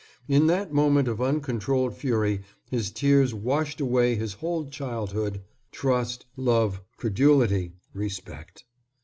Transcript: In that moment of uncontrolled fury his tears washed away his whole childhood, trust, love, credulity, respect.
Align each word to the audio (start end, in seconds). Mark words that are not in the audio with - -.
In 0.27 0.47
that 0.47 0.73
moment 0.73 1.07
of 1.07 1.21
uncontrolled 1.21 1.95
fury 1.95 2.41
his 2.71 2.89
tears 2.91 3.35
washed 3.35 3.79
away 3.79 4.15
his 4.15 4.33
whole 4.33 4.65
childhood, 4.65 5.41
trust, 5.71 6.25
love, 6.35 6.81
credulity, 6.97 7.73
respect. 7.93 8.63